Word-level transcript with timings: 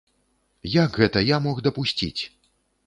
Як 0.77 0.97
гэта 1.03 1.25
я 1.27 1.37
мог 1.45 1.63
дапусціць! 1.69 2.17